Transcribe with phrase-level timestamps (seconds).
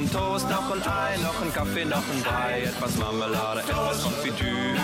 [0.00, 4.02] Noch ein Toast, noch ein Ei, noch ein Kaffee, noch ein Brei, etwas Marmelade, etwas
[4.02, 4.74] Konfitüre.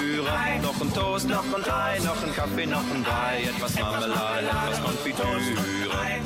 [0.60, 4.82] Noch ein Toast, noch ein Ei, noch ein Kaffee, noch ein Brei, etwas Marmelade, etwas
[4.82, 6.20] Konfitüre.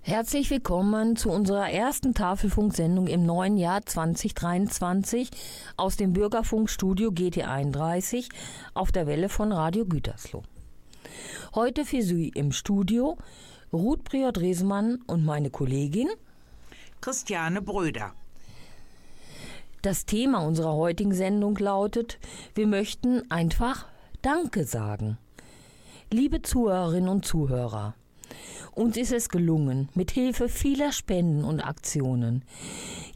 [0.00, 5.30] Herzlich willkommen zu unserer ersten Tafelfunksendung im neuen Jahr 2023
[5.76, 8.28] aus dem Bürgerfunkstudio GT31
[8.74, 10.42] auf der Welle von Radio Gütersloh.
[11.54, 13.18] Heute für Sie im Studio
[13.72, 16.08] Ruth Priot-Resemann und meine Kollegin.
[17.00, 18.14] Christiane Bröder.
[19.82, 22.20] Das Thema unserer heutigen Sendung lautet,
[22.54, 23.86] wir möchten einfach
[24.22, 25.18] Danke sagen.
[26.08, 27.96] Liebe Zuhörerinnen und Zuhörer,
[28.76, 32.44] uns ist es gelungen, mit Hilfe vieler Spenden und Aktionen,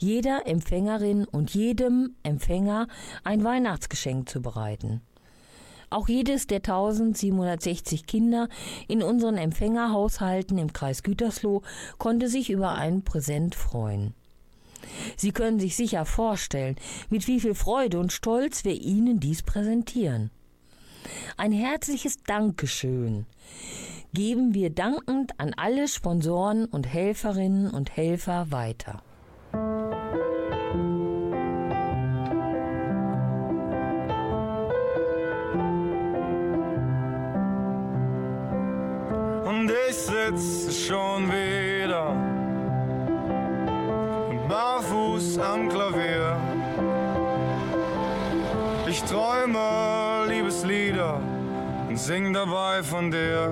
[0.00, 2.89] jeder Empfängerin und jedem Empfänger
[3.22, 5.03] ein Weihnachtsgeschenk zu bereiten.
[5.89, 8.48] Auch jedes der 1760 Kinder
[8.89, 11.62] in unseren Empfängerhaushalten im Kreis Gütersloh
[11.98, 14.14] konnte sich über ein Präsent freuen.
[15.16, 16.76] Sie können sich sicher vorstellen,
[17.10, 20.30] mit wie viel Freude und Stolz wir Ihnen dies präsentieren.
[21.36, 23.26] Ein herzliches Dankeschön
[24.12, 29.02] geben wir dankend an alle Sponsoren und Helferinnen und Helfer weiter.
[39.44, 41.56] Und ich sitze schon wieder
[45.38, 46.36] am Klavier.
[48.88, 51.20] Ich träume Liebeslieder
[51.88, 53.48] und sing dabei von dir.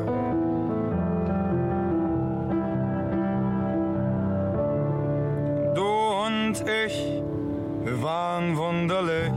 [5.74, 5.86] Du
[6.26, 7.22] und ich,
[7.82, 9.32] wir waren wunderlich.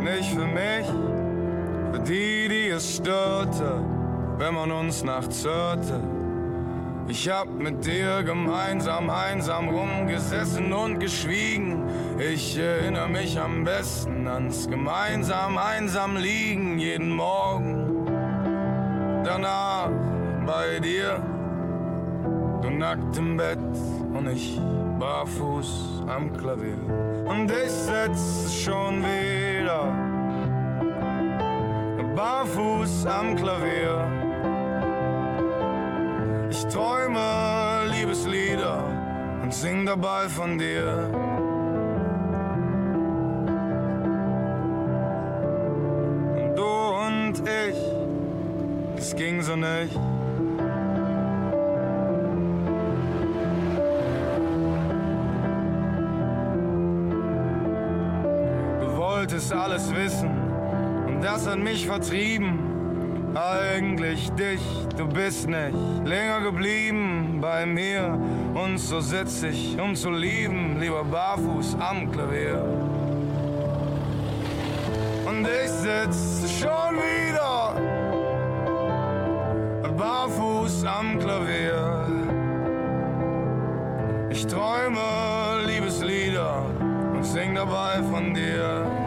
[0.00, 0.86] Nicht für mich,
[1.92, 3.82] für die, die es störte,
[4.38, 6.13] wenn man uns nachts hörte.
[7.06, 11.84] Ich hab mit dir gemeinsam einsam rumgesessen und geschwiegen.
[12.18, 18.06] Ich erinnere mich am besten ans gemeinsam einsam liegen jeden Morgen.
[19.22, 19.90] Danach
[20.46, 21.22] bei dir,
[22.62, 23.58] du nackt im Bett
[24.14, 24.58] und ich
[24.98, 26.78] barfuß am Klavier.
[27.26, 29.92] Und ich sitz schon wieder
[32.16, 34.23] barfuß am Klavier.
[36.50, 38.84] Ich träume Liebeslieder
[39.42, 41.10] und sing dabei von dir.
[46.36, 47.78] Und du und ich,
[48.96, 49.94] es ging so nicht.
[58.80, 60.30] Du wolltest alles wissen
[61.06, 62.73] und das hat mich vertrieben.
[63.34, 64.60] Eigentlich dich,
[64.96, 65.74] du bist nicht
[66.04, 68.16] länger geblieben bei mir.
[68.54, 72.62] Und so sitz ich, um zu lieben, lieber barfuß am Klavier.
[75.26, 77.74] Und ich sitz schon wieder
[79.96, 82.06] barfuß am Klavier.
[84.30, 85.00] Ich träume
[85.66, 86.64] Liebeslieder
[87.12, 89.03] und sing dabei von dir.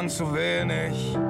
[0.00, 1.29] Waren zu wenig.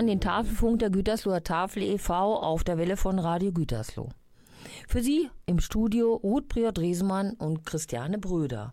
[0.00, 2.36] Hören den Tafelfunk der Gütersloher Tafel e.V.
[2.36, 4.08] auf der Welle von Radio Gütersloh.
[4.88, 8.72] Für Sie im Studio Ruth Prior-Dresemann und Christiane Bröder.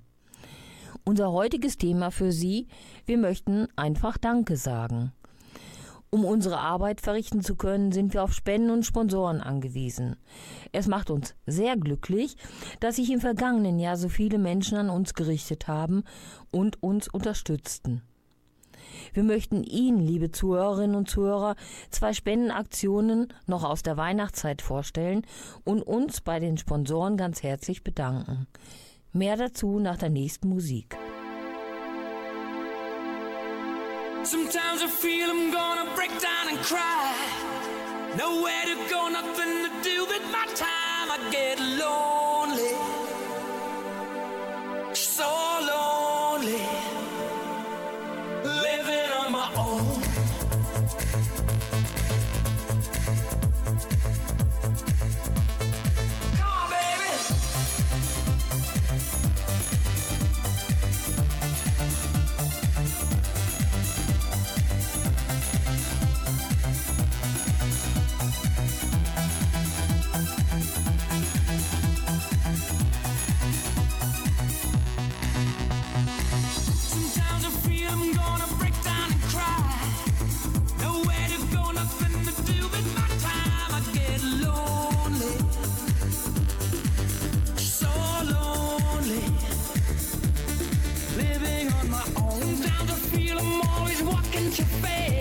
[1.03, 2.69] Unser heutiges Thema für Sie,
[3.05, 5.11] wir möchten einfach Danke sagen.
[6.11, 10.15] Um unsere Arbeit verrichten zu können, sind wir auf Spenden und Sponsoren angewiesen.
[10.71, 12.37] Es macht uns sehr glücklich,
[12.79, 16.05] dass sich im vergangenen Jahr so viele Menschen an uns gerichtet haben
[16.51, 18.01] und uns unterstützten.
[19.17, 21.55] Wir möchten Ihnen, liebe Zuhörerinnen und Zuhörer,
[21.89, 25.25] zwei Spendenaktionen noch aus der Weihnachtszeit vorstellen
[25.63, 28.45] und uns bei den Sponsoren ganz herzlich bedanken.
[29.13, 30.95] Mehr dazu nach der nächsten Musik.
[34.21, 37.15] Sometimes I feel I'm gonna break down and cry.
[38.19, 41.09] Nowhere to go, nothing to do with my time.
[41.09, 42.75] I get lonely.
[44.93, 45.46] So
[94.57, 95.16] your face.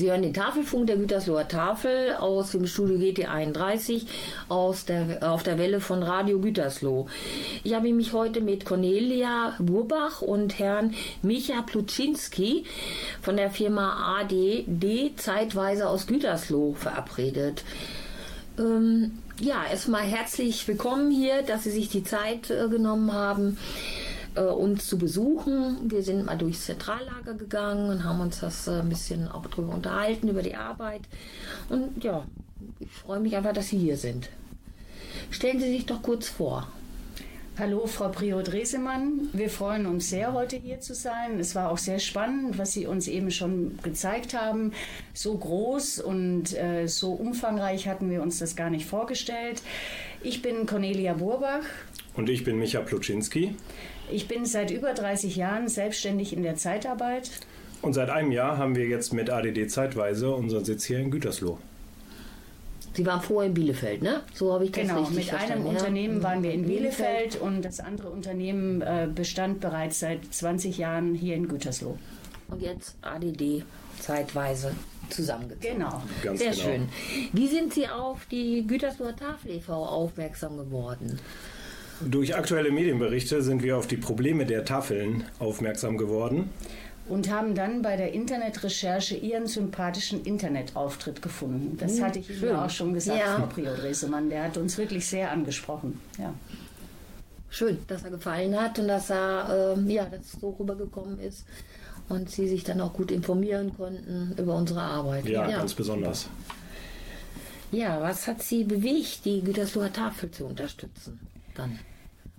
[0.00, 4.06] Sie hören den Tafelfunk der Gütersloher Tafel aus dem Studio GT31
[4.48, 7.06] aus der, auf der Welle von Radio Gütersloh.
[7.64, 12.64] Ich habe mich heute mit Cornelia Burbach und Herrn Micha Plutschinski
[13.20, 17.62] von der Firma ADD zeitweise aus Gütersloh verabredet.
[18.58, 23.58] Ähm, ja, erstmal herzlich willkommen hier, dass Sie sich die Zeit äh, genommen haben
[24.34, 25.90] äh, uns zu besuchen.
[25.90, 29.74] Wir sind mal durchs Zentrallager gegangen und haben uns das äh, ein bisschen auch drüber
[29.74, 31.02] unterhalten, über die Arbeit.
[31.68, 32.24] Und ja,
[32.78, 34.28] ich freue mich einfach, dass Sie hier sind.
[35.30, 36.66] Stellen Sie sich doch kurz vor.
[37.58, 39.28] Hallo, Frau Prio-Dresemann.
[39.34, 41.38] Wir freuen uns sehr, heute hier zu sein.
[41.38, 44.72] Es war auch sehr spannend, was Sie uns eben schon gezeigt haben.
[45.12, 49.62] So groß und äh, so umfangreich hatten wir uns das gar nicht vorgestellt.
[50.22, 51.64] Ich bin Cornelia Burbach.
[52.14, 53.54] Und ich bin Micha Pluczynski.
[54.12, 57.30] Ich bin seit über 30 Jahren selbstständig in der Zeitarbeit.
[57.82, 61.58] Und seit einem Jahr haben wir jetzt mit ADD zeitweise unseren Sitz hier in Gütersloh.
[62.92, 64.22] Sie waren vorher in Bielefeld, ne?
[64.34, 65.52] So habe ich das genau, richtig mit verstanden.
[65.52, 65.70] einem ja?
[65.78, 67.30] Unternehmen waren wir in Bielefeld.
[67.30, 71.96] Bielefeld und das andere Unternehmen äh, bestand bereits seit 20 Jahren hier in Gütersloh.
[72.48, 73.62] Und jetzt ADD
[74.00, 74.72] zeitweise
[75.08, 75.78] zusammengezogen.
[75.78, 76.02] Genau.
[76.22, 76.62] Ganz Sehr genau.
[76.64, 76.88] schön.
[77.32, 79.72] Wie sind Sie auf die Gütersloher Tafel e.V.
[79.72, 81.20] aufmerksam geworden?
[82.04, 86.50] Durch aktuelle Medienberichte sind wir auf die Probleme der Tafeln aufmerksam geworden.
[87.08, 91.76] Und haben dann bei der Internetrecherche Ihren sympathischen Internetauftritt gefunden.
[91.78, 92.56] Das hatte ich Ihnen schön.
[92.56, 93.36] auch schon gesagt, Ja.
[93.36, 94.30] Frau Prio-Dresemann.
[94.30, 96.00] Der hat uns wirklich sehr angesprochen.
[96.18, 96.32] Ja.
[97.48, 101.44] Schön, dass er gefallen hat und dass er ähm, ja, dass es so rübergekommen ist
[102.08, 105.26] und Sie sich dann auch gut informieren konnten über unsere Arbeit.
[105.26, 106.28] Ja, ganz besonders.
[107.72, 111.18] Ja, was hat Sie bewegt, die Gütersloher Tafel zu unterstützen?
[111.56, 111.78] Dann.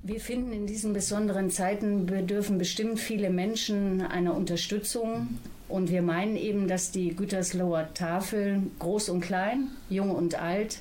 [0.04, 5.38] Wir finden in diesen besonderen Zeiten bedürfen bestimmt viele Menschen einer Unterstützung.
[5.70, 10.80] Und wir meinen eben, dass die Gütersloher Tafel groß und klein, jung und alt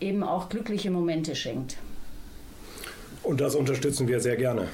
[0.00, 1.76] eben auch glückliche Momente schenkt.
[3.22, 4.68] Und das unterstützen wir sehr gerne.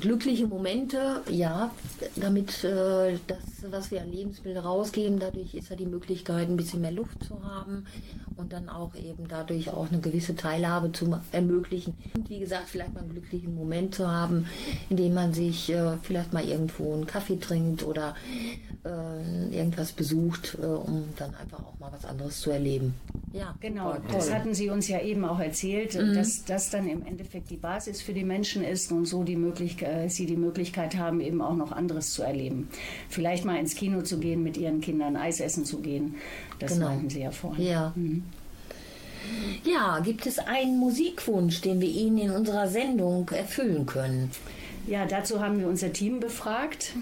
[0.00, 1.70] Glückliche Momente, ja,
[2.16, 3.38] damit äh, das,
[3.70, 7.42] was wir an Lebensmittel rausgeben, dadurch ist ja die Möglichkeit, ein bisschen mehr Luft zu
[7.44, 7.84] haben
[8.36, 11.94] und dann auch eben dadurch auch eine gewisse Teilhabe zu ermöglichen.
[12.16, 14.46] Und wie gesagt, vielleicht mal einen glücklichen Moment zu haben,
[14.88, 18.14] in dem man sich äh, vielleicht mal irgendwo einen Kaffee trinkt oder
[18.84, 22.94] äh, irgendwas besucht, äh, um dann einfach auch mal was anderes zu erleben.
[23.32, 27.48] Ja, Genau, das hatten Sie uns ja eben auch erzählt, dass das dann im Endeffekt
[27.50, 31.40] die Basis für die Menschen ist und so die Möglichkeit, sie die Möglichkeit haben, eben
[31.42, 32.68] auch noch anderes zu erleben.
[33.08, 36.14] Vielleicht mal ins Kino zu gehen mit ihren Kindern, Eis essen zu gehen.
[36.58, 36.88] Das Genau.
[36.88, 37.66] meinten Sie ja vorhin.
[37.66, 37.94] Ja.
[39.64, 44.30] Ja, gibt es einen Musikwunsch, den wir Ihnen in unserer Sendung erfüllen können?
[44.86, 46.92] Ja, dazu haben wir unser Team befragt.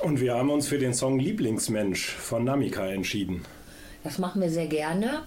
[0.00, 3.42] Und wir haben uns für den Song Lieblingsmensch von Namika entschieden.
[4.02, 5.22] Das machen wir sehr gerne.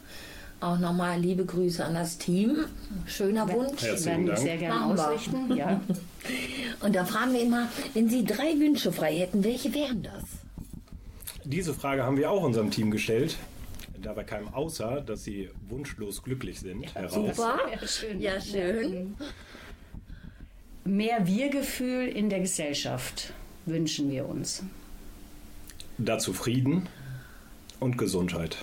[0.61, 2.65] Auch nochmal liebe Grüße an das Team.
[3.05, 3.81] Schöner Wunsch.
[3.81, 4.45] Herzlichen werden wir Dank.
[4.45, 5.55] sehr gerne ausrichten.
[5.55, 5.79] Ja.
[6.81, 10.23] Und da fragen wir immer, wenn Sie drei Wünsche frei hätten, welche wären das?
[11.45, 13.37] Diese Frage haben wir auch unserem Team gestellt.
[14.01, 17.13] Dabei kam außer, dass sie wunschlos glücklich sind, heraus.
[17.13, 17.59] Super.
[17.71, 18.21] Ja, schön.
[18.21, 19.15] Ja, schön.
[20.85, 23.33] Mehr Wir-Gefühl in der Gesellschaft
[23.65, 24.63] wünschen wir uns.
[25.97, 26.87] Dazu Frieden
[27.79, 28.57] und Gesundheit.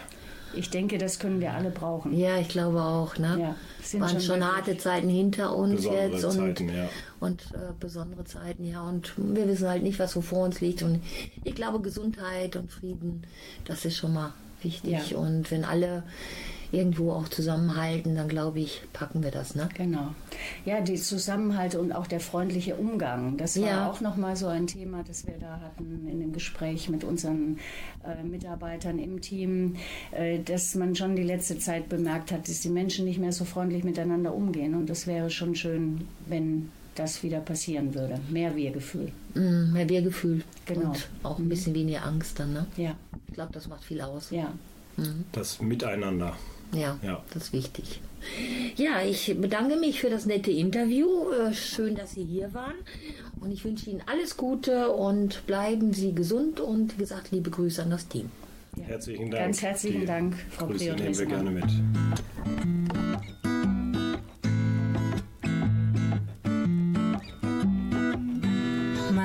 [0.57, 2.17] Ich denke, das können wir alle brauchen.
[2.17, 3.17] Ja, ich glaube auch.
[3.19, 3.39] Ne?
[3.41, 6.89] Ja, sind Waren schon schon harte Zeiten hinter uns Besondere jetzt und, Zeiten, ja.
[7.21, 8.83] und äh, besondere Zeiten, ja.
[8.83, 10.83] Und wir wissen halt nicht, was so vor uns liegt.
[10.83, 11.03] Und
[11.45, 13.23] ich glaube, Gesundheit und Frieden,
[13.65, 14.33] das ist schon mal
[14.63, 15.11] wichtig.
[15.11, 15.19] Ja.
[15.19, 16.03] Und wenn alle
[16.73, 19.55] irgendwo auch zusammenhalten, dann glaube ich, packen wir das.
[19.55, 19.69] Ne?
[19.77, 20.15] Genau.
[20.65, 23.37] Ja, die Zusammenhalt und auch der freundliche Umgang.
[23.37, 23.91] Das war Ja.
[23.91, 27.59] auch nochmal so ein Thema, das wir da hatten in dem Gespräch mit unseren
[28.05, 29.77] äh, Mitarbeitern im Team,
[30.13, 33.45] äh, dass man schon die letzte Zeit bemerkt hat, dass die Menschen nicht mehr so
[33.45, 34.75] freundlich miteinander umgehen.
[34.75, 38.19] Und das wäre schon schön, wenn das wieder passieren würde.
[38.31, 39.13] Mehr Wir-Gefühl.
[39.35, 40.43] Mm, mehr Wir-Gefühl.
[40.65, 40.89] Genau.
[40.91, 42.55] Und auch ein bisschen weniger Angst dann.
[42.55, 42.67] Ne?
[42.79, 42.95] Ja,
[43.29, 44.31] Ich glaube, das macht viel aus.
[44.31, 44.53] ja.
[45.33, 46.35] Das Miteinander.
[46.73, 47.23] Ja, Ja.
[47.33, 48.01] das ist wichtig.
[48.77, 51.31] Ja, ich bedanke mich für das nette Interview.
[51.31, 52.75] Äh, Schön, dass Sie hier waren.
[53.41, 57.83] Und ich wünsche Ihnen alles Gute und bleiben Sie gesund und wie gesagt, liebe Grüße
[57.83, 58.31] an das Team.
[58.83, 59.43] Herzlichen Dank.
[59.45, 61.65] Ganz herzlichen Die Dank, Frau Grüße nehmen wir gerne mit.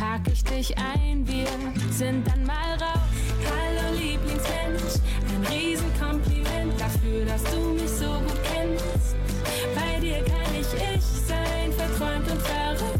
[0.00, 1.46] pack ich dich ein, wir
[1.90, 3.10] sind dann mal raus.
[3.44, 4.94] Hallo Lieblingsmensch,
[5.28, 9.14] ein Riesenkompliment dafür, dass du mich so gut kennst.
[9.74, 12.99] Bei dir kann ich ich sein, verträumt und verrückt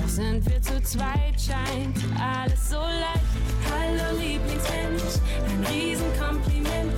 [0.00, 3.20] Doch sind wir zu zweit, scheint alles so leicht.
[3.70, 6.89] Hallo Lieblingsmensch, ein Riesenkompliment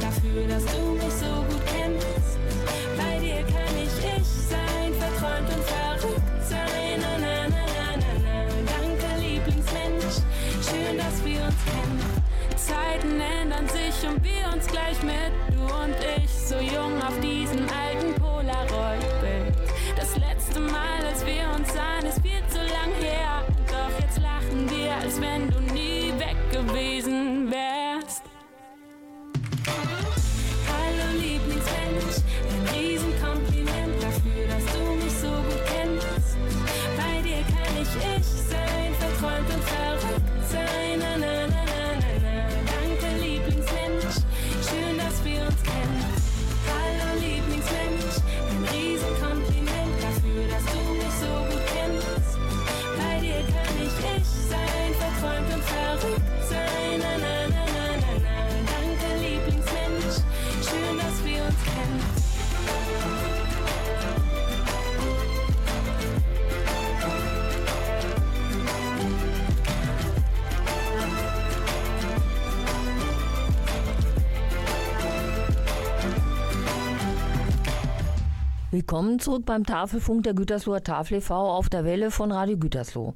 [79.02, 81.34] Willkommen zurück beim Tafelfunk der Gütersloher Tafel e.V.
[81.34, 83.14] auf der Welle von Radio Gütersloh.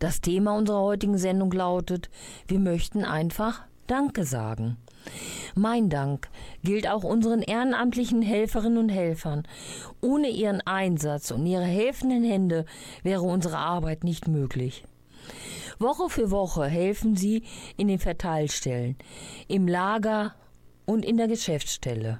[0.00, 2.10] Das Thema unserer heutigen Sendung lautet,
[2.48, 4.78] wir möchten einfach Danke sagen.
[5.54, 6.28] Mein Dank
[6.64, 9.44] gilt auch unseren ehrenamtlichen Helferinnen und Helfern.
[10.00, 12.64] Ohne ihren Einsatz und ihre helfenden Hände
[13.04, 14.82] wäre unsere Arbeit nicht möglich.
[15.78, 17.44] Woche für Woche helfen sie
[17.76, 18.96] in den Verteilstellen,
[19.46, 20.34] im Lager
[20.84, 22.18] und in der Geschäftsstelle.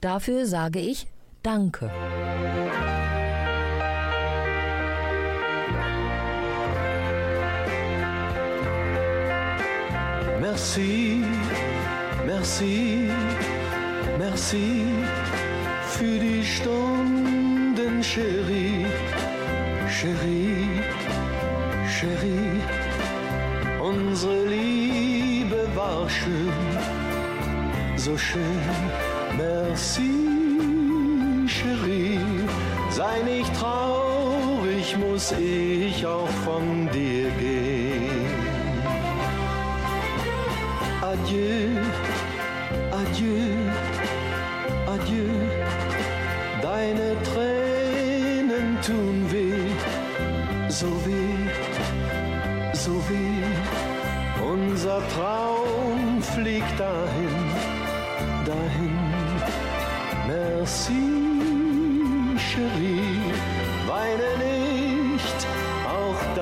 [0.00, 1.06] Dafür sage ich
[1.48, 1.88] Danke.
[10.42, 11.22] Merci,
[12.26, 13.08] merci,
[14.18, 14.84] merci
[15.94, 18.84] für die Stunden, Chérie,
[19.88, 20.82] Chérie,
[21.88, 22.60] Chérie.
[23.80, 26.52] Unsere Liebe war schön,
[27.96, 28.60] so schön.
[29.38, 30.17] Merci,
[31.58, 32.20] Chérie.
[32.90, 38.28] Sei nicht traurig, muss ich auch von dir gehen.
[41.12, 41.70] Adieu,
[43.00, 43.54] adieu,
[44.94, 45.30] adieu.
[46.62, 49.70] Deine Tränen tun weh,
[50.68, 51.17] so weh,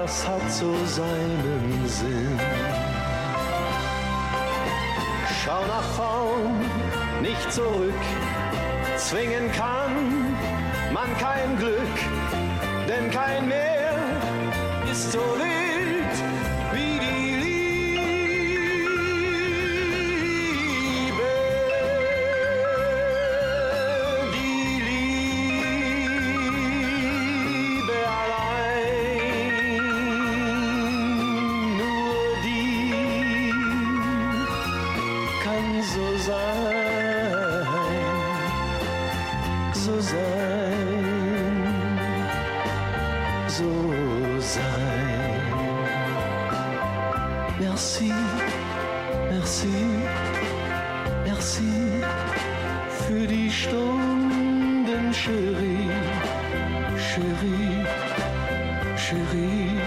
[0.06, 2.38] das hat so seinen Sinn.
[5.38, 6.60] Schau nach vorn,
[7.22, 8.02] nicht zurück.
[8.96, 10.36] Zwingen kann
[10.92, 11.96] man kein Glück,
[12.88, 13.94] denn kein Meer
[14.92, 15.45] ist so wild
[40.00, 41.58] sein,
[43.48, 43.64] so
[44.40, 45.42] sein.
[47.58, 48.12] Merci,
[49.30, 49.76] merci,
[51.24, 52.02] merci
[53.06, 55.90] für die Stunden, Chérie,
[56.96, 57.84] Chérie,
[58.96, 59.80] Chérie.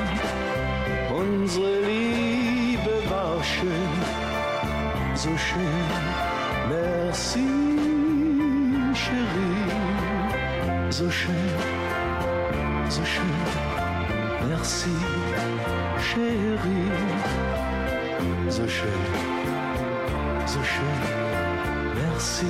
[1.12, 4.20] Unsere Liebe war schön
[5.20, 5.90] so schön.
[6.70, 7.46] Merci,
[8.94, 9.89] Chérie,
[10.92, 11.36] so schön,
[12.90, 13.26] so schön.
[14.48, 14.90] Merci,
[16.00, 16.92] Chérie,
[18.50, 19.04] so schön,
[20.46, 21.00] so schön.
[21.96, 22.48] Merci,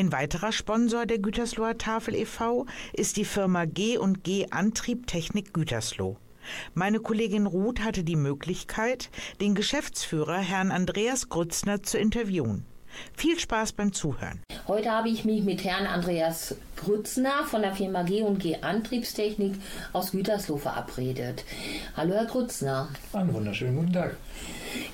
[0.00, 2.64] Ein weiterer Sponsor der Gütersloher Tafel e.V.
[2.94, 6.16] ist die Firma G&G Antrieb Technik Gütersloh.
[6.72, 9.10] Meine Kollegin Ruth hatte die Möglichkeit,
[9.42, 12.64] den Geschäftsführer Herrn Andreas Grützner zu interviewen.
[13.14, 14.40] Viel Spaß beim Zuhören.
[14.66, 19.56] Heute habe ich mich mit Herrn Andreas Grützner von der Firma G&G Antriebstechnik
[19.92, 21.44] aus Gütersloh verabredet.
[21.94, 22.88] Hallo Herr Grützner.
[23.12, 24.16] Einen wunderschönen guten Tag.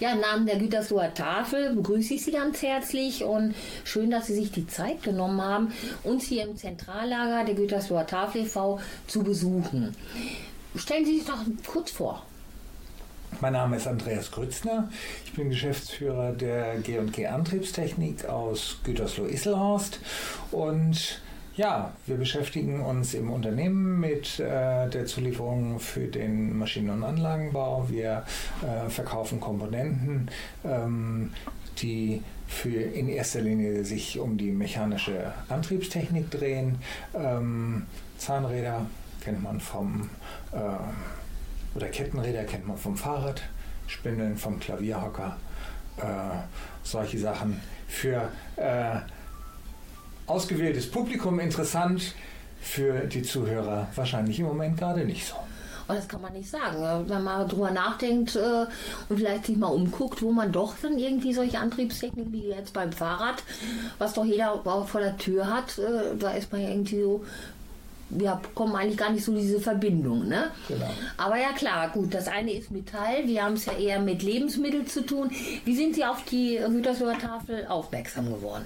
[0.00, 4.34] Ja, im Namen der Gütersloher Tafel begrüße ich Sie ganz herzlich und schön, dass Sie
[4.34, 5.72] sich die Zeit genommen haben,
[6.04, 8.80] uns hier im Zentrallager der Gütersloher Tafel e.V.
[9.06, 9.94] zu besuchen.
[10.76, 12.22] Stellen Sie sich doch kurz vor.
[13.40, 14.88] Mein Name ist Andreas Grützner.
[15.26, 19.98] Ich bin Geschäftsführer der G&G Antriebstechnik aus Gütersloh-Isselhorst
[20.52, 21.20] und
[21.56, 27.88] ja, wir beschäftigen uns im Unternehmen mit äh, der Zulieferung für den Maschinen- und Anlagenbau.
[27.88, 28.24] Wir
[28.62, 30.30] äh, verkaufen Komponenten,
[30.64, 31.32] ähm,
[31.78, 36.78] die für in erster Linie sich um die mechanische Antriebstechnik drehen.
[37.14, 37.86] Ähm,
[38.18, 38.86] Zahnräder
[39.22, 40.10] kennt man vom
[40.52, 43.42] äh, oder Kettenräder kennt man vom Fahrrad,
[43.86, 45.36] Spindeln vom Klavierhocker,
[45.98, 46.02] äh,
[46.82, 49.00] solche Sachen für äh,
[50.26, 52.14] ausgewähltes Publikum interessant,
[52.60, 55.36] für die Zuhörer wahrscheinlich im Moment gerade nicht so.
[55.88, 57.08] Und das kann man nicht sagen.
[57.08, 58.66] Wenn man drüber nachdenkt äh,
[59.08, 62.90] und vielleicht sich mal umguckt, wo man doch dann irgendwie solche Antriebstechniken wie jetzt beim
[62.90, 63.42] Fahrrad,
[63.98, 67.24] was doch jeder vor der Tür hat, äh, da ist man ja irgendwie so
[68.08, 70.28] wir kommen eigentlich gar nicht so diese Verbindung.
[70.28, 70.50] Ne?
[70.68, 70.88] Genau.
[71.16, 74.86] Aber ja klar, gut, das eine ist Metall, wir haben es ja eher mit Lebensmitteln
[74.86, 75.28] zu tun.
[75.64, 78.64] Wie sind Sie auf die Gütersloher Tafel aufmerksam geworden?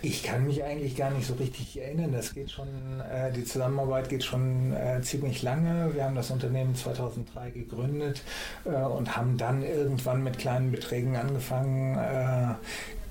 [0.00, 2.12] Ich kann mich eigentlich gar nicht so richtig erinnern.
[2.12, 2.68] Das geht schon,
[3.00, 5.94] äh, die Zusammenarbeit geht schon äh, ziemlich lange.
[5.94, 8.22] Wir haben das Unternehmen 2003 gegründet
[8.64, 12.54] äh, und haben dann irgendwann mit kleinen Beträgen angefangen, äh,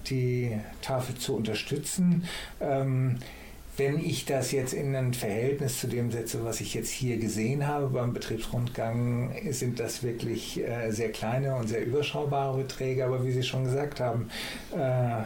[0.10, 2.24] die Tafel zu unterstützen.
[2.62, 3.18] Ähm,
[3.76, 7.68] wenn ich das jetzt in ein Verhältnis zu dem setze, was ich jetzt hier gesehen
[7.68, 13.06] habe beim Betriebsrundgang, sind das wirklich äh, sehr kleine und sehr überschaubare Beträge.
[13.06, 14.30] Aber wie Sie schon gesagt haben,
[14.76, 15.24] äh,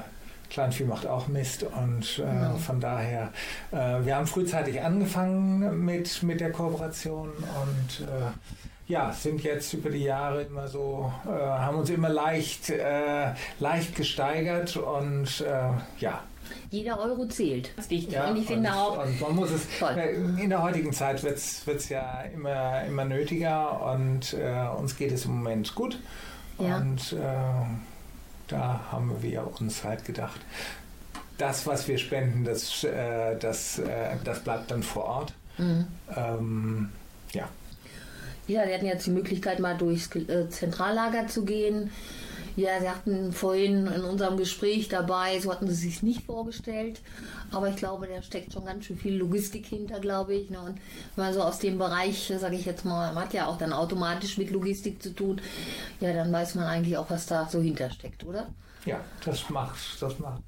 [0.51, 2.55] Kleinvieh macht auch Mist und äh, genau.
[2.57, 3.31] von daher,
[3.71, 9.89] äh, wir haben frühzeitig angefangen mit, mit der Kooperation und äh, ja, sind jetzt über
[9.89, 16.21] die Jahre immer so, äh, haben uns immer leicht, äh, leicht gesteigert und äh, ja,
[16.69, 17.71] jeder Euro zählt.
[17.77, 19.05] Das ist Ja, und ich finde und, auch.
[19.05, 19.95] Und man muss es, toll.
[20.37, 25.25] in der heutigen Zeit wird es ja immer, immer nötiger und äh, uns geht es
[25.25, 25.97] im Moment gut.
[26.59, 26.77] Ja.
[26.77, 27.17] Und äh,
[28.51, 30.39] da haben wir uns halt gedacht,
[31.37, 35.33] das, was wir spenden, das, äh, das, äh, das bleibt dann vor Ort.
[35.57, 35.87] Mhm.
[36.15, 36.89] Ähm,
[37.33, 37.47] ja.
[38.47, 41.91] Ja, wir hatten jetzt die Möglichkeit, mal durchs äh, Zentrallager zu gehen.
[42.62, 47.02] Ja, Sie hatten vorhin in unserem Gespräch dabei, so hatten Sie sich nicht vorgestellt,
[47.52, 50.52] aber ich glaube, da steckt schon ganz schön viel Logistik hinter, glaube ich.
[50.52, 50.60] Ne?
[50.60, 50.80] Und
[51.15, 53.74] wenn man so aus dem Bereich, sage ich jetzt mal, man hat ja auch dann
[53.74, 55.41] automatisch mit Logistik zu tun,
[56.00, 58.47] ja, dann weiß man eigentlich auch, was da so hintersteckt, oder?
[58.86, 60.43] Ja, das macht, das macht.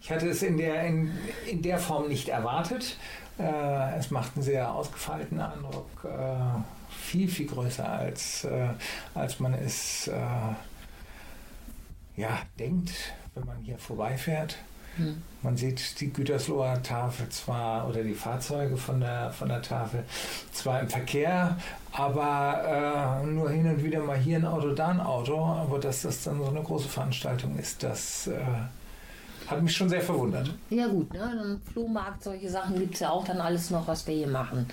[0.00, 1.10] Ich hatte es in der, in,
[1.50, 2.96] in der Form nicht erwartet.
[3.40, 8.68] Äh, es macht einen sehr ausgefeilten Eindruck, äh, viel, viel größer als, äh,
[9.14, 10.20] als man es äh,
[12.18, 12.90] ja, denkt,
[13.34, 14.56] wenn man hier vorbeifährt.
[14.96, 15.22] Hm.
[15.42, 20.02] Man sieht die Gütersloher Tafel zwar oder die Fahrzeuge von der, von der Tafel
[20.52, 21.56] zwar im Verkehr,
[21.92, 25.38] aber äh, nur hin und wieder mal hier ein Auto, da ein Auto.
[25.38, 28.40] Aber dass das dann so eine große Veranstaltung ist, das äh,
[29.46, 30.52] hat mich schon sehr verwundert.
[30.70, 31.40] Ja gut, ne?
[31.44, 34.66] Im Flohmarkt, solche Sachen gibt es ja auch dann alles noch, was wir hier machen.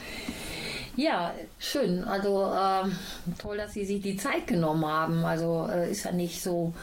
[0.96, 2.04] Ja, schön.
[2.04, 2.90] Also äh,
[3.38, 5.26] toll, dass Sie sich die Zeit genommen haben.
[5.26, 6.74] Also äh, ist ja nicht so,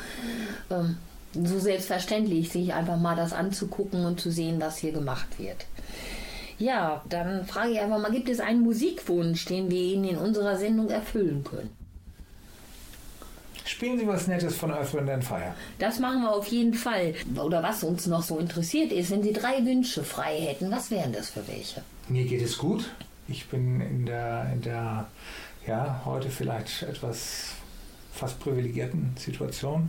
[0.70, 0.98] ähm,
[1.32, 5.66] so selbstverständlich, sich einfach mal das anzugucken und zu sehen, was hier gemacht wird.
[6.58, 10.58] Ja, dann frage ich einfach mal, gibt es einen Musikwunsch, den wir Ihnen in unserer
[10.58, 11.70] Sendung erfüllen können?
[13.64, 15.54] Spielen Sie was Nettes von Earth, Wind Fire.
[15.78, 17.14] Das machen wir auf jeden Fall.
[17.42, 21.12] Oder was uns noch so interessiert ist, wenn Sie drei Wünsche frei hätten, was wären
[21.12, 21.82] das für welche?
[22.08, 22.84] Mir geht es gut.
[23.32, 25.06] Ich bin in der, in der
[25.66, 27.54] ja, heute vielleicht etwas
[28.12, 29.88] fast privilegierten Situation,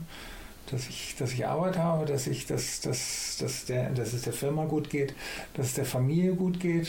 [0.72, 4.32] dass ich, dass ich Arbeit habe, dass, ich, dass, dass, dass, der, dass es der
[4.32, 5.14] Firma gut geht,
[5.56, 6.88] dass es der Familie gut geht.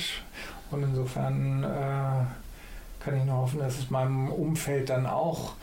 [0.71, 5.55] Und insofern äh, kann ich nur hoffen, dass es meinem Umfeld dann auch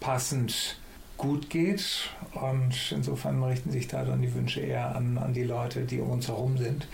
[0.00, 0.76] passend
[1.16, 2.10] gut geht.
[2.34, 6.10] Und insofern richten sich da dann die Wünsche eher an, an die Leute, die um
[6.10, 6.86] uns herum sind.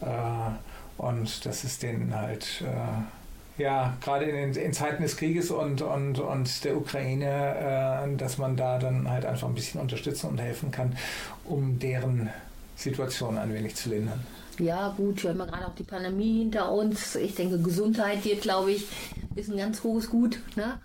[0.00, 0.52] Äh,
[0.98, 6.18] und das ist denen halt, äh, ja, gerade in, in, Zeiten des Krieges und, und,
[6.18, 10.70] und der Ukraine, äh, dass man da dann halt einfach ein bisschen unterstützen und helfen
[10.70, 10.96] kann,
[11.44, 12.30] um deren
[12.76, 14.24] Situation ein wenig zu lindern.
[14.58, 17.16] Ja, gut, wir haben ja gerade auch die Pandemie hinter uns.
[17.16, 18.86] Ich denke, Gesundheit wird, glaube ich,
[19.34, 20.38] ist ein ganz hohes Gut.
[20.54, 20.78] Ne?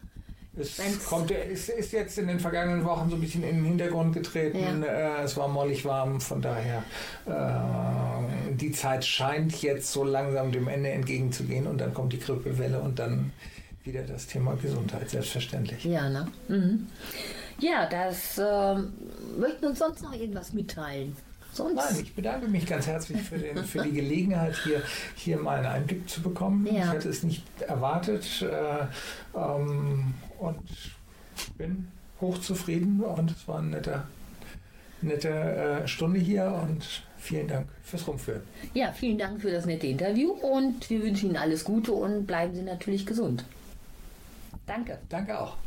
[0.57, 4.13] Es kommt, ist, ist jetzt in den vergangenen Wochen so ein bisschen in den Hintergrund
[4.13, 4.83] getreten.
[4.83, 5.19] Ja.
[5.19, 6.83] Äh, es war mollig warm, von daher
[7.25, 12.79] äh, die Zeit scheint jetzt so langsam dem Ende entgegenzugehen und dann kommt die Grippewelle
[12.79, 13.31] und dann
[13.83, 15.85] wieder das Thema Gesundheit, selbstverständlich.
[15.85, 16.27] Ja, ne?
[16.47, 16.87] Mhm.
[17.59, 18.93] Ja, das ähm,
[19.39, 21.15] möchten uns sonst noch irgendwas mitteilen.
[21.51, 21.75] Sonst?
[21.75, 24.81] Nein, ich bedanke mich ganz herzlich für, den, für die Gelegenheit, hier,
[25.15, 26.65] hier mal einen Einblick zu bekommen.
[26.67, 26.85] Ja.
[26.85, 28.85] Ich hätte es nicht erwartet äh,
[29.37, 30.59] ähm, und
[31.57, 31.87] bin
[32.21, 34.03] hochzufrieden und es war eine nette,
[35.01, 38.41] nette äh, Stunde hier und vielen Dank fürs Rumführen.
[38.73, 42.55] Ja, vielen Dank für das nette Interview und wir wünschen Ihnen alles Gute und bleiben
[42.55, 43.45] Sie natürlich gesund.
[44.65, 44.99] Danke.
[45.09, 45.57] Danke auch.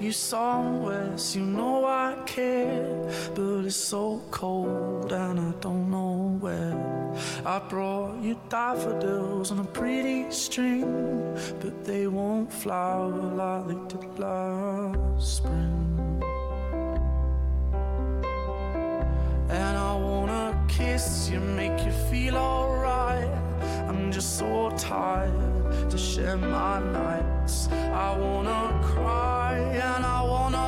[0.00, 3.10] You somewhere, so you know I care.
[3.34, 6.76] But it's so cold and I don't know where.
[7.44, 14.18] I brought you daffodils on a pretty string, but they won't flower like they did
[14.18, 16.22] last spring.
[19.50, 23.28] And I wanna kiss you, make you feel alright.
[23.88, 27.68] I'm just so tired to share my nights.
[28.00, 30.67] I wanna cry and I wanna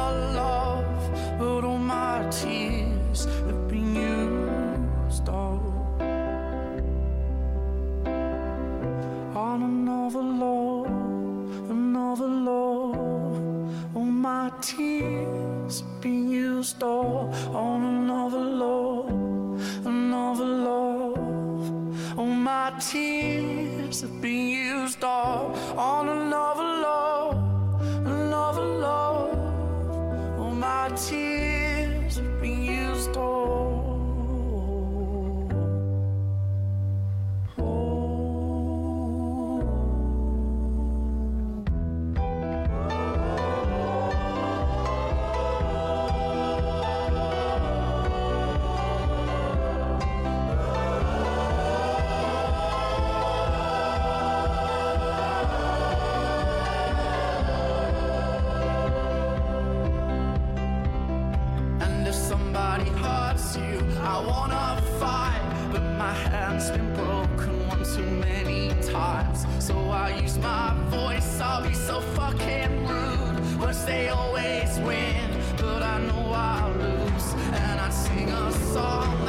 [64.03, 65.41] I wanna fight.
[65.73, 69.47] But my hand's been broken one too many times.
[69.59, 73.61] So I use my voice, I'll be so fucking rude.
[73.61, 77.35] Words they always win, but I know I'll lose.
[77.53, 79.20] And I'd sing a song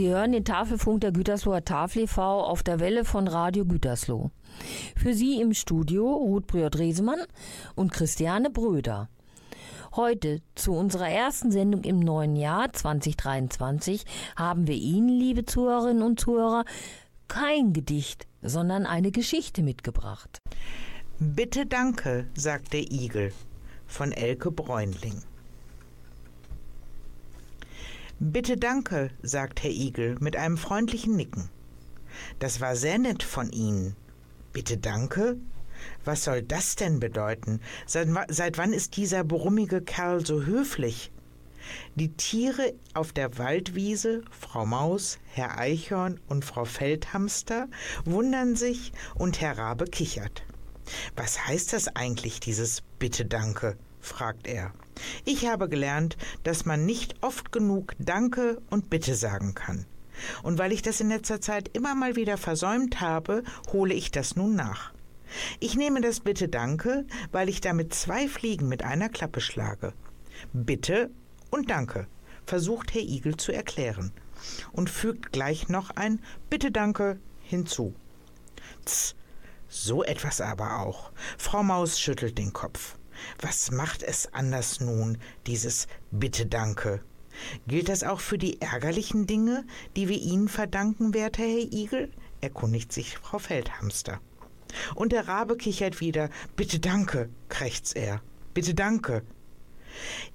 [0.00, 2.22] Sie hören den Tafelfunk der Gütersloher Tafel e.V.
[2.22, 4.30] auf der Welle von Radio Gütersloh.
[4.96, 7.20] Für Sie im Studio Ruth Brühr-Dresemann
[7.74, 9.10] und Christiane Bröder.
[9.94, 16.18] Heute zu unserer ersten Sendung im neuen Jahr 2023 haben wir Ihnen, liebe Zuhörerinnen und
[16.18, 16.64] Zuhörer,
[17.28, 20.38] kein Gedicht, sondern eine Geschichte mitgebracht.
[21.18, 23.34] Bitte danke, sagt der Igel
[23.86, 25.20] von Elke Bräunling.
[28.22, 31.48] Bitte danke, sagt Herr Igel mit einem freundlichen Nicken.
[32.38, 33.96] Das war sehr nett von Ihnen.
[34.52, 35.38] Bitte danke?
[36.04, 37.62] Was soll das denn bedeuten?
[37.86, 41.10] Seit, seit wann ist dieser brummige Kerl so höflich?
[41.94, 47.68] Die Tiere auf der Waldwiese, Frau Maus, Herr Eichhorn und Frau Feldhamster,
[48.04, 50.42] wundern sich und Herr Rabe kichert.
[51.16, 53.78] Was heißt das eigentlich, dieses Bitte Danke?
[53.98, 54.74] fragt er.
[55.24, 59.86] Ich habe gelernt, dass man nicht oft genug Danke und Bitte sagen kann.
[60.42, 63.42] Und weil ich das in letzter Zeit immer mal wieder versäumt habe,
[63.72, 64.92] hole ich das nun nach.
[65.60, 69.92] Ich nehme das Bitte Danke, weil ich damit zwei Fliegen mit einer Klappe schlage.
[70.52, 71.10] Bitte
[71.50, 72.06] und Danke,
[72.46, 74.12] versucht Herr Igel zu erklären
[74.72, 77.94] und fügt gleich noch ein Bitte Danke hinzu.
[78.84, 79.14] Tss,
[79.68, 81.12] So etwas aber auch.
[81.38, 82.96] Frau Maus schüttelt den Kopf.
[83.40, 87.00] Was macht es anders nun, dieses Bitte Danke?
[87.66, 89.64] Gilt das auch für die ärgerlichen Dinge,
[89.96, 92.10] die wir Ihnen verdanken, werter Herr Igel?
[92.40, 94.20] erkundigt sich Frau Feldhamster.
[94.94, 96.30] Und der Rabe kichert wieder.
[96.56, 98.22] Bitte danke, krächzt er.
[98.54, 99.22] Bitte danke.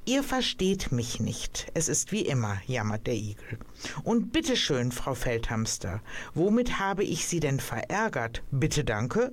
[0.05, 1.67] Ihr versteht mich nicht.
[1.73, 3.59] Es ist wie immer, jammert der Igel.
[4.03, 6.01] Und bitteschön, Frau Feldhamster,
[6.33, 8.43] womit habe ich Sie denn verärgert?
[8.51, 9.31] Bitte danke?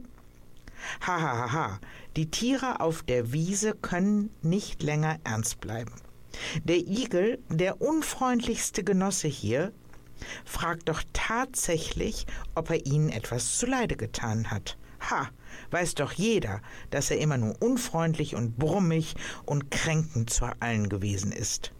[1.00, 1.80] Ha, ha, ha, ha.
[2.16, 5.94] Die Tiere auf der Wiese können nicht länger ernst bleiben.
[6.64, 9.72] Der Igel, der unfreundlichste Genosse hier,
[10.44, 14.76] fragt doch tatsächlich, ob er ihnen etwas zuleide getan hat.
[15.10, 15.30] Ha,
[15.70, 16.60] weiß doch jeder,
[16.90, 19.14] dass er immer nur unfreundlich und brummig
[19.46, 21.72] und kränkend zu allen gewesen ist.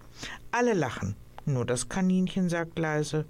[0.51, 1.15] Alle lachen,
[1.45, 3.27] nur das Kaninchen sagt leise.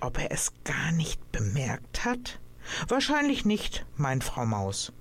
[0.00, 2.40] Ob er es gar nicht bemerkt hat?
[2.88, 4.92] Wahrscheinlich nicht, meint Frau Maus.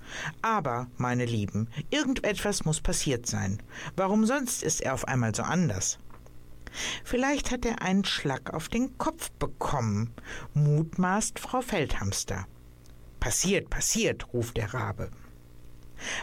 [0.41, 3.61] Aber, meine Lieben, irgendetwas muss passiert sein.
[3.95, 5.99] Warum sonst ist er auf einmal so anders?
[7.03, 10.13] Vielleicht hat er einen Schlag auf den Kopf bekommen,
[10.53, 12.45] mutmaßt Frau Feldhamster.
[13.20, 15.09] Passiert, passiert, ruft der Rabe.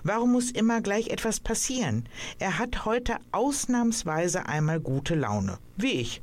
[0.03, 2.09] Warum muss immer gleich etwas passieren?
[2.39, 6.23] Er hat heute ausnahmsweise einmal gute Laune, wie ich.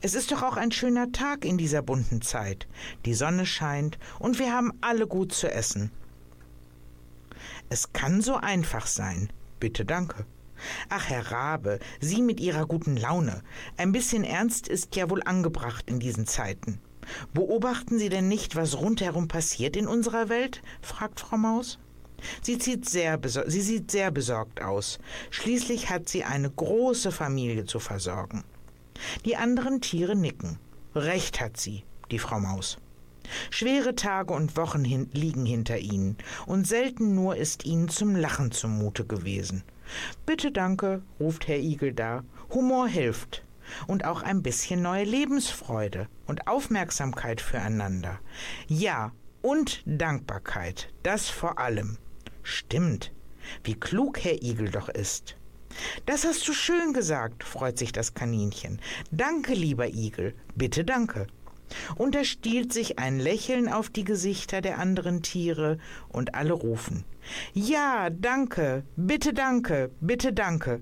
[0.00, 2.66] Es ist doch auch ein schöner Tag in dieser bunten Zeit.
[3.04, 5.90] Die Sonne scheint und wir haben alle gut zu essen.
[7.68, 9.30] Es kann so einfach sein.
[9.60, 10.26] Bitte danke.
[10.88, 13.42] Ach, Herr Rabe, Sie mit Ihrer guten Laune.
[13.76, 16.80] Ein bisschen Ernst ist ja wohl angebracht in diesen Zeiten.
[17.34, 20.62] Beobachten Sie denn nicht, was rundherum passiert in unserer Welt?
[20.80, 21.78] fragt Frau Maus.
[22.42, 24.98] Sie, sehr sie sieht sehr besorgt aus.
[25.30, 28.42] Schließlich hat sie eine große Familie zu versorgen.
[29.24, 30.58] Die anderen Tiere nicken.
[30.94, 32.78] Recht hat sie, die Frau Maus.
[33.50, 36.16] Schwere Tage und Wochen hin liegen hinter ihnen,
[36.46, 39.64] und selten nur ist ihnen zum Lachen zumute gewesen.
[40.24, 42.24] Bitte danke, ruft Herr Igel da.
[42.50, 43.44] Humor hilft.
[43.88, 48.20] Und auch ein bisschen neue Lebensfreude und Aufmerksamkeit füreinander.
[48.68, 51.98] Ja, und Dankbarkeit, das vor allem.
[52.44, 53.12] Stimmt.
[53.64, 55.36] Wie klug Herr Igel doch ist.
[56.06, 58.80] Das hast du schön gesagt, freut sich das Kaninchen.
[59.10, 61.26] Danke, lieber Igel, bitte danke.
[61.96, 67.04] Und da stiehlt sich ein Lächeln auf die Gesichter der anderen Tiere, und alle rufen
[67.54, 70.80] Ja, danke, bitte danke, bitte danke.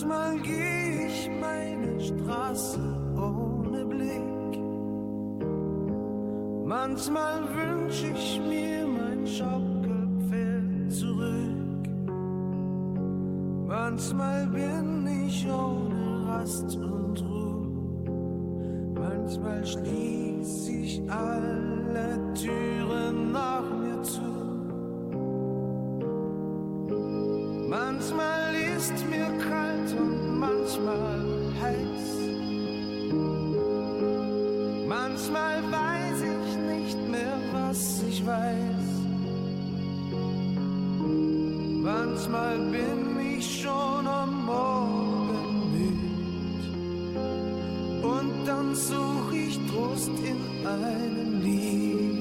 [0.00, 2.80] Manchmal geh ich meine Straße
[3.16, 4.58] ohne Blick.
[6.64, 11.84] Manchmal wünsch ich mir mein Schaukelpferd zurück.
[13.66, 17.68] Manchmal bin ich ohne Rast und Ruhe.
[18.94, 24.22] Manchmal schließ ich alle Türen nach mir zu.
[27.68, 28.49] Manchmal
[28.80, 31.22] ist mir kalt und manchmal
[31.60, 32.06] heiß.
[34.88, 38.88] Manchmal weiß ich nicht mehr, was ich weiß.
[41.90, 43.00] Manchmal bin
[43.36, 46.60] ich schon am Morgen müd.
[48.02, 52.19] Und dann such ich Trost in einem Lied.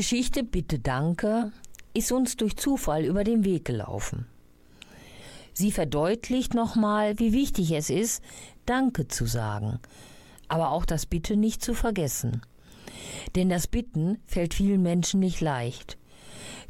[0.00, 1.52] Geschichte Bitte Danke
[1.92, 4.24] ist uns durch Zufall über den Weg gelaufen.
[5.52, 8.22] Sie verdeutlicht nochmal, wie wichtig es ist,
[8.64, 9.78] Danke zu sagen,
[10.48, 12.40] aber auch das Bitte nicht zu vergessen.
[13.34, 15.98] Denn das Bitten fällt vielen Menschen nicht leicht.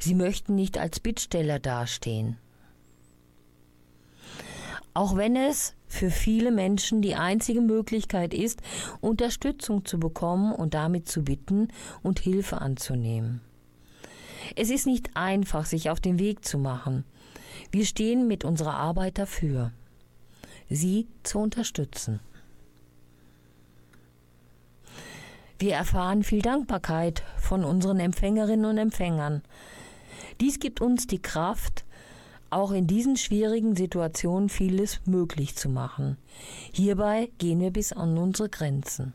[0.00, 2.36] Sie möchten nicht als Bittsteller dastehen.
[4.92, 8.60] Auch wenn es für viele Menschen die einzige Möglichkeit ist,
[9.00, 11.68] Unterstützung zu bekommen und damit zu bitten
[12.02, 13.40] und Hilfe anzunehmen.
[14.56, 17.04] Es ist nicht einfach, sich auf den Weg zu machen.
[17.70, 19.72] Wir stehen mit unserer Arbeit dafür,
[20.68, 22.20] sie zu unterstützen.
[25.58, 29.42] Wir erfahren viel Dankbarkeit von unseren Empfängerinnen und Empfängern.
[30.40, 31.84] Dies gibt uns die Kraft,
[32.50, 36.16] auch in diesen schwierigen Situationen vieles möglich zu machen.
[36.72, 39.14] Hierbei gehen wir bis an unsere Grenzen.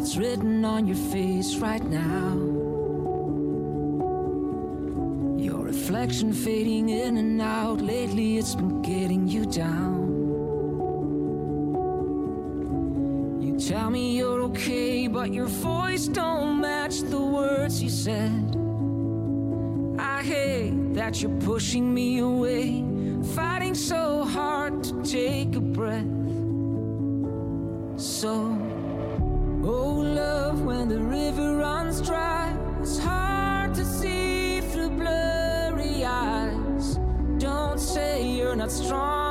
[0.00, 2.34] Doubts written on your face right now.
[5.36, 7.82] Your reflection fading in and out.
[7.82, 10.08] Lately, it's been getting you down.
[13.42, 18.56] You tell me you're okay, but your voice don't match the words you said.
[19.98, 22.84] I hate that you're pushing me away,
[23.34, 26.06] fighting so hard to take a breath.
[28.00, 28.69] So,
[29.70, 36.98] oh love, when the river runs dry, it's hard to see through blurry eyes.
[37.38, 39.29] Don't say you're not strong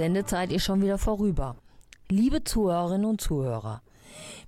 [0.00, 1.56] Sendezeit ist schon wieder vorüber.
[2.08, 3.82] Liebe Zuhörerinnen und Zuhörer,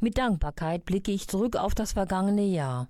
[0.01, 2.89] mit Dankbarkeit blicke ich zurück auf das vergangene Jahr.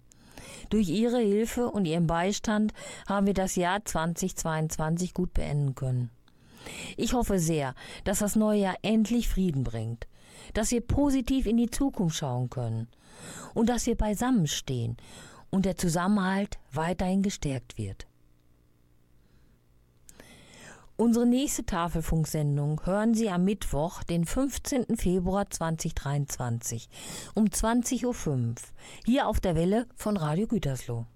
[0.71, 2.73] Durch Ihre Hilfe und Ihren Beistand
[3.09, 6.11] haben wir das Jahr 2022 gut beenden können.
[6.97, 10.07] Ich hoffe sehr, dass das neue Jahr endlich Frieden bringt,
[10.55, 12.87] dass wir positiv in die Zukunft schauen können
[13.55, 14.99] und dass wir beisammenstehen
[15.51, 18.07] und der Zusammenhalt weiterhin gestärkt wird.
[20.97, 24.97] Unsere nächste Tafelfunksendung hören Sie am Mittwoch, den 15.
[24.97, 26.89] Februar 2023
[27.35, 28.55] um 20.05 Uhr
[29.07, 31.07] hier auf der Welle von Radio Gütersloh.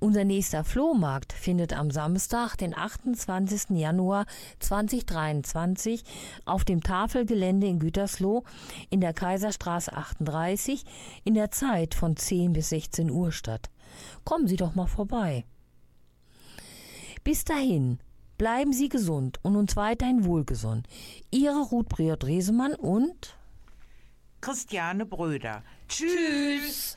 [0.00, 3.70] Unser nächster Flohmarkt findet am Samstag, den 28.
[3.70, 4.26] Januar
[4.60, 6.04] 2023
[6.44, 8.44] auf dem Tafelgelände in Gütersloh
[8.90, 10.84] in der Kaiserstraße 38
[11.24, 13.70] in der Zeit von 10 bis 16 Uhr statt.
[14.24, 15.44] Kommen Sie doch mal vorbei.
[17.28, 17.98] Bis dahin,
[18.38, 20.88] bleiben Sie gesund und uns weiterhin wohlgesund.
[21.30, 23.36] Ihre Ruth Briot-Resemann und
[24.40, 25.62] Christiane Bröder.
[25.88, 26.96] Tschüss.